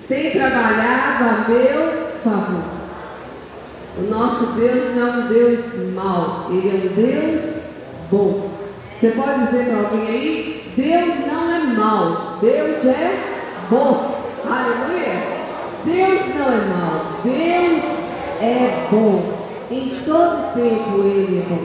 [0.07, 2.63] tem trabalhado a meu favor.
[3.97, 7.77] O nosso Deus não é um Deus mau, Ele é um Deus
[8.09, 8.49] bom.
[8.99, 13.19] Você pode dizer para alguém aí: Deus não é mau, Deus é
[13.69, 14.23] bom.
[14.45, 15.33] Aleluia!
[15.85, 17.83] Deus não é mau, Deus
[18.41, 19.33] é bom.
[19.69, 21.63] Em todo tempo Ele é bom.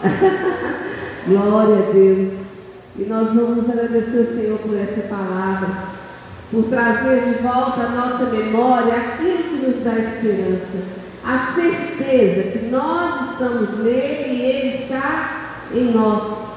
[1.28, 2.49] Glória a Deus.
[3.00, 5.68] E nós vamos agradecer o Senhor por essa palavra,
[6.50, 10.82] por trazer de volta à nossa memória aquilo que nos dá esperança,
[11.24, 16.50] a certeza que nós estamos nele e ele está em nós.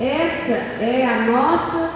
[0.00, 1.90] Essa é a nossa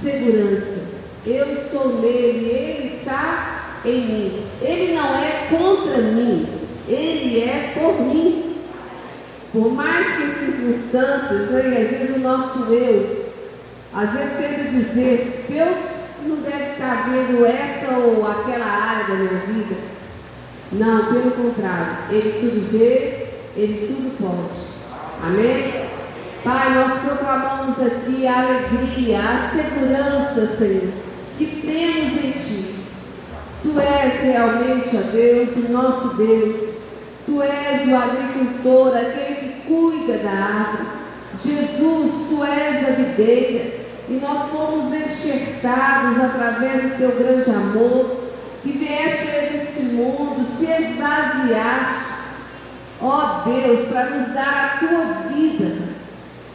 [0.00, 0.84] segurança.
[1.26, 4.46] Eu estou nele, ele está em mim.
[4.62, 6.46] Ele não é contra mim,
[6.86, 8.58] ele é por mim.
[9.52, 13.19] Por mais que as circunstâncias, né, às vezes o nosso eu,
[13.92, 15.76] às vezes tenta dizer, Deus
[16.24, 19.76] não deve estar vendo essa ou aquela área da minha vida.
[20.72, 23.26] Não, pelo contrário, Ele tudo vê,
[23.56, 24.60] Ele tudo pode.
[25.26, 25.86] Amém?
[26.44, 30.92] Pai, nós proclamamos aqui a alegria, a segurança, Senhor,
[31.36, 32.74] que temos em Ti.
[33.62, 36.80] Tu és realmente, ó Deus, o nosso Deus.
[37.26, 41.00] Tu és o agricultor, aquele que cuida da árvore.
[41.42, 43.79] Jesus, Tu és a videira
[44.10, 48.16] e nós fomos enxertados através do teu grande amor,
[48.60, 52.10] que vieste a este mundo, se esvaziaste,
[53.00, 55.90] ó Deus, para nos dar a tua vida.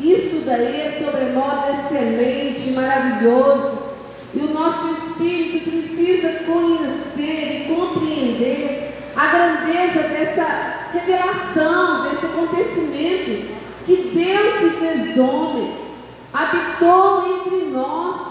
[0.01, 3.85] Isso daí é sobremodo excelente, maravilhoso.
[4.33, 14.11] E o nosso espírito precisa conhecer e compreender a grandeza dessa revelação, desse acontecimento, que
[14.13, 15.84] Deus se fez homem
[16.35, 18.27] habitou entre nós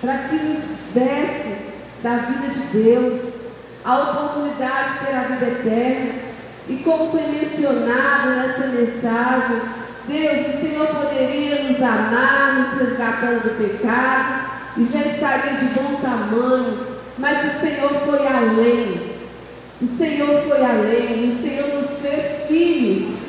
[0.00, 3.44] para que nos desse da vida de Deus
[3.84, 6.14] a oportunidade de ter a vida eterna.
[6.68, 9.60] E como foi mencionado nessa mensagem,
[10.08, 14.44] Deus, o Senhor poderia nos amar, nos resgatando do pecado,
[14.76, 16.86] e já estaria de bom tamanho,
[17.18, 19.14] mas o Senhor foi além.
[19.82, 23.23] O Senhor foi além, o Senhor nos fez filhos.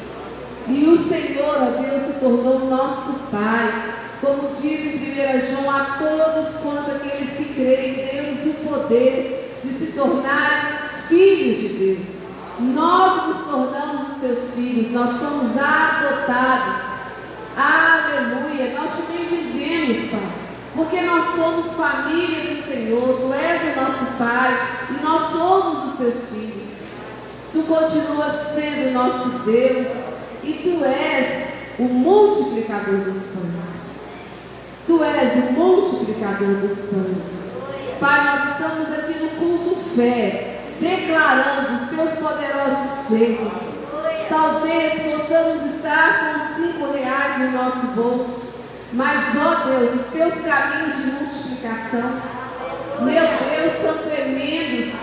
[0.68, 3.93] E o Senhor, ó Deus, se tornou nosso Pai.
[4.20, 9.70] Como diz em 1 João, a todos quanto aqueles que creem, deu-nos o poder de
[9.72, 12.07] se tornar filhos de Deus.
[12.59, 16.82] Nós nos tornamos os teus filhos, nós somos adotados.
[17.55, 18.74] Aleluia!
[18.80, 20.30] Nós te bendizemos, Pai,
[20.76, 25.97] porque nós somos família do Senhor, Tu és o nosso Pai e nós somos os
[25.97, 26.66] teus filhos.
[27.53, 30.14] Tu continuas sendo nosso Deus
[30.46, 31.46] e tu és
[31.80, 33.76] o multiplicador dos pães.
[34.86, 37.46] Tu és o multiplicador dos pães.
[38.00, 43.76] Pai, nós estamos aqui no culto fé, declarando os teus poderosos feitos.
[44.30, 48.56] Talvez possamos estar com cinco reais no nosso bolso,
[48.93, 52.22] mas, ó Deus, os teus caminhos de multiplicação,
[53.02, 54.93] meu Deus, são tremendos.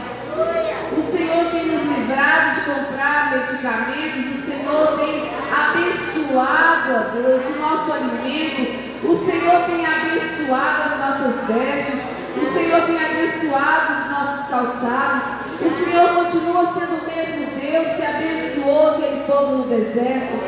[0.97, 7.61] O Senhor tem nos livrado de comprar medicamentos, o Senhor tem abençoado, ó Deus, o
[7.61, 12.01] nosso alimento, o Senhor tem abençoado as nossas vestes,
[12.37, 15.23] o Senhor tem abençoado os nossos calçados,
[15.61, 20.41] o Senhor continua sendo o mesmo Deus que abençoou aquele povo no deserto.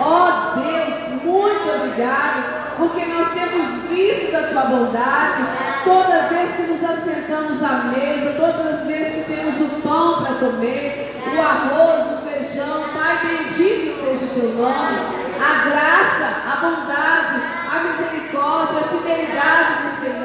[0.00, 5.42] Ó oh, Deus, muito obrigado, porque nós temos visto da tua bondade
[5.84, 10.34] toda vez que nos assentamos à mesa, todas as vezes que temos o pão para
[10.36, 12.84] comer, o arroz, o feijão.
[12.94, 15.20] Pai, bendito seja o teu nome.
[15.40, 17.40] A graça, a bondade,
[17.70, 19.69] a misericórdia, a fidelidade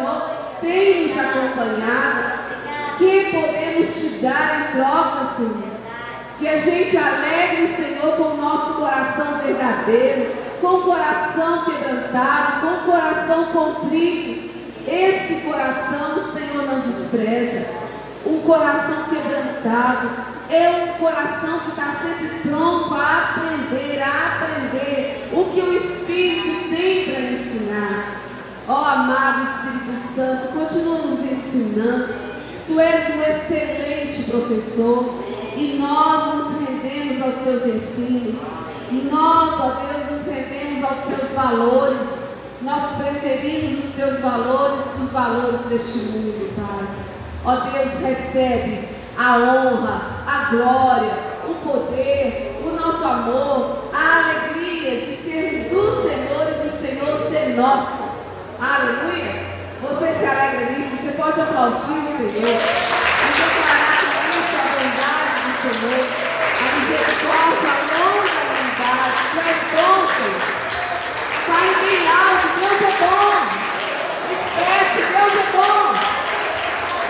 [0.05, 0.21] Senhor
[0.61, 2.45] tem nos acompanhado
[2.97, 5.75] que podemos te dar em troca, Senhor?
[6.37, 12.61] Que a gente alegre o Senhor com o nosso coração verdadeiro, com o coração quebrantado,
[12.61, 14.49] com o coração contrito.
[14.87, 17.65] Esse coração o Senhor não despreza.
[18.25, 20.09] Um coração quebrantado
[20.49, 26.64] é um coração que está sempre pronto a aprender, a aprender o que o Espírito.
[28.67, 32.25] Ó oh, amado Espírito Santo, continua nos ensinando
[32.67, 35.23] Tu és um excelente professor
[35.55, 38.41] e nós nos rendemos aos teus ensinos.
[38.89, 42.07] E nós, ó Deus, nos rendemos aos teus valores.
[42.63, 46.87] Nós preferimos os teus valores que os valores deste mundo, Pai.
[47.45, 51.13] Ó Deus, recebe a honra, a glória,
[51.47, 57.55] o poder, o nosso amor, a alegria de sermos do Senhor e do Senhor ser
[57.55, 58.04] nosso.
[58.57, 59.43] Aleluia.
[59.81, 60.95] Você se alegra nisso?
[60.95, 63.99] Você pode aplaudir o Senhor e declarar
[64.31, 66.05] isso a bondade do Senhor,
[66.55, 70.39] a misericórdia, a longa bondade, tu és bom, Senhor.
[71.45, 73.35] Fale bem alto, Deus é bom.
[74.31, 75.83] Esquece, Deus é bom.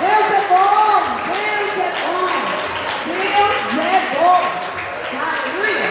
[0.02, 0.98] Deus é bom,
[1.30, 2.34] Deus é bom.
[3.06, 4.41] Deus é bom.
[5.22, 5.89] Aleluia.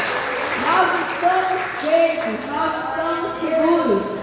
[0.66, 4.13] Nós estamos feitos, nós estamos seguros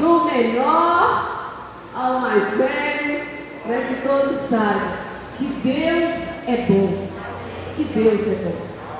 [0.00, 1.30] do melhor
[1.94, 3.20] ao mais velho,
[3.62, 6.14] para que todos saibam que Deus
[6.46, 7.08] é bom.
[7.76, 8.56] Que Deus é bom.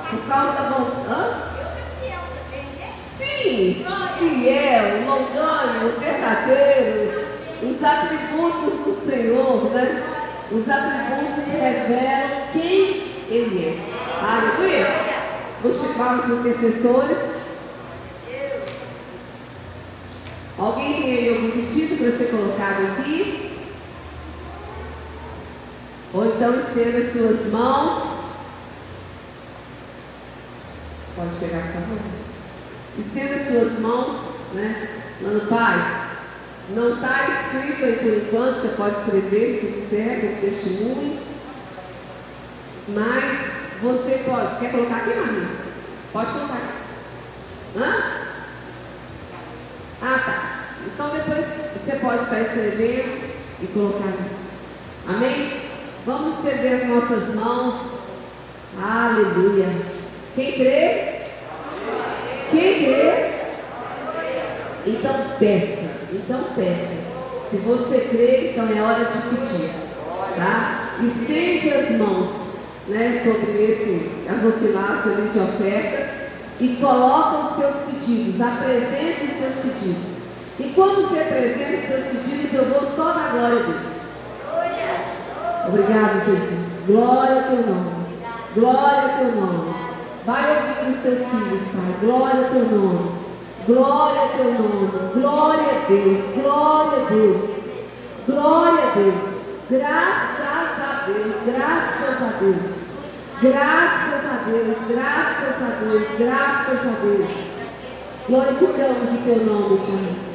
[0.09, 1.41] Por causa da vontade.
[1.55, 2.93] Deus é fiel também, né?
[3.17, 3.85] Sim,
[4.19, 7.21] fiel, longânimo, verdadeiro.
[7.63, 10.03] Os atributos do Senhor, né?
[10.51, 14.25] Os atributos revelam quem Ele é.
[14.25, 14.87] Aleluia.
[15.61, 17.40] Vou chamar os intercessores.
[20.57, 23.57] Alguém tem aí algum pedido para ser colocado aqui?
[26.13, 28.21] Ou então estenda suas mãos.
[31.15, 31.99] Pode pegar por favor.
[32.99, 34.17] Estenda suas mãos,
[34.53, 34.89] né?
[35.21, 36.09] Mano, Pai,
[36.69, 41.19] não está escrito aí por enquanto, você pode escrever se quiser, com testemunho.
[42.89, 44.59] Mas você pode.
[44.59, 45.47] Quer colocar aqui, Maria?
[46.11, 46.61] Pode colocar.
[47.77, 48.20] Hã?
[50.01, 50.61] Ah, tá.
[50.87, 53.21] Então depois você pode estar escrevendo
[53.61, 54.13] e colocar.
[55.07, 55.61] Amém?
[56.05, 57.75] Vamos ceder as nossas mãos.
[58.81, 59.67] Aleluia.
[60.33, 61.21] Quem crê?
[62.49, 63.31] Quem crê?
[64.87, 65.91] Então peça.
[66.11, 67.01] Então peça.
[67.51, 69.69] Se você crê, então é hora de pedir.
[70.35, 70.97] Tá?
[71.03, 72.29] Estende as mãos
[72.87, 76.21] né, sobre esse gasofilácio de oferta
[76.61, 80.11] e coloca os seus pedidos, apresenta os seus pedidos.
[80.59, 84.01] E quando você apresenta os seus pedidos, eu vou só na glória a Deus.
[85.67, 86.85] Obrigado, Jesus.
[86.85, 87.91] Glória ao teu nome.
[88.53, 89.73] Glória ao teu nome.
[90.23, 91.95] Vai ouvir os seus filhos, Pai.
[92.01, 93.11] Glória ao teu nome.
[93.65, 94.89] Glória ao teu nome.
[95.15, 96.21] Glória a Deus.
[96.35, 97.49] Glória a Deus.
[98.27, 99.41] Glória a Deus.
[99.67, 101.35] Graças a Deus.
[101.45, 102.81] Graças a Deus.
[103.41, 104.30] Graças a Deus,
[104.87, 107.29] graças a Deus, graças a Deus.
[108.27, 110.31] Glorificamos o teu nome, Pai.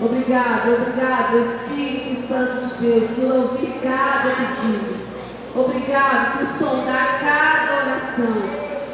[0.00, 5.02] Obrigado, obrigado, Espírito Santo de Deus, por ouvir cada pedido.
[5.54, 8.42] Obrigado por sondar cada oração.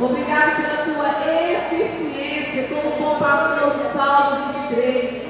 [0.00, 1.08] Obrigado pela tua
[1.72, 5.22] eficiência, como bom pastor do Salmo 23,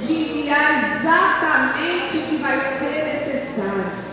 [0.00, 4.04] de enviar exatamente o que vai ser necessário.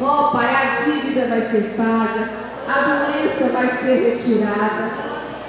[0.00, 4.90] Oh, Pai, a dívida vai ser paga a doença vai ser retirada.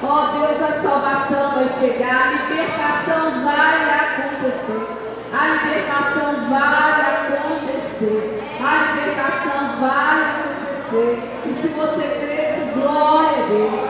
[0.01, 5.01] Ó oh, Deus, a salvação vai chegar, a libertação vai acontecer.
[5.31, 8.41] A libertação vai acontecer.
[8.59, 11.11] A libertação vai acontecer.
[11.45, 12.41] E se você crê,
[12.73, 13.85] glória a Deus.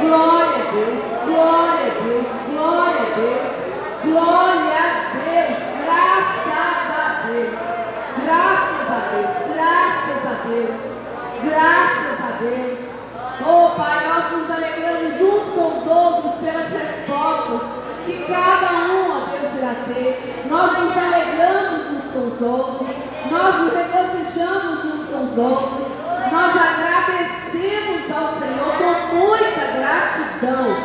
[0.00, 1.02] Glória a Deus.
[1.26, 2.26] Glória a Deus.
[2.50, 3.54] Glória a Deus.
[4.02, 5.58] Glória a Deus.
[5.84, 6.50] Graças
[6.90, 7.58] a Deus.
[8.24, 9.32] Graças a Deus.
[9.54, 10.80] Graças a Deus.
[11.44, 12.13] Graças a Deus.
[12.44, 12.78] Deus.
[13.40, 17.68] Oh Pai, nós nos alegramos uns com os outros pelas respostas
[18.04, 20.44] que cada um, ó Deus, irá ter.
[20.50, 22.96] Nós nos alegramos uns com os outros,
[23.30, 25.88] nós nos regozijamos uns com os outros,
[26.30, 30.76] nós agradecemos ao Senhor com muita gratidão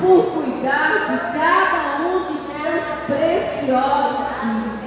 [0.00, 4.80] por cuidar de cada um dos seus preciosos filhos.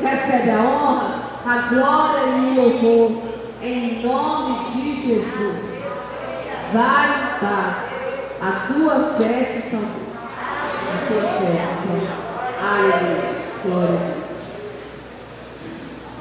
[0.00, 1.14] Recebe a honra,
[1.44, 5.84] a glória e o louvor em nome de Jesus.
[6.72, 7.76] Vai em paz.
[8.40, 10.06] A tua fé te salvou.
[10.18, 12.26] A tua fé te salvou.
[12.60, 13.36] Aleluia.
[13.62, 14.15] Glória a Deus.